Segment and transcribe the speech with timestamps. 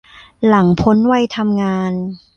[0.47, 1.93] หลังพ้นวัยทำงาน